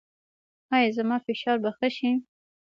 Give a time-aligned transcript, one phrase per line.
[0.75, 2.09] ایا زما فشار به ښه شي؟